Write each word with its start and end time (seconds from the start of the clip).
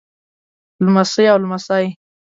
لمسۍ 0.85 1.25
او 1.31 1.37
لمسى 1.43 1.81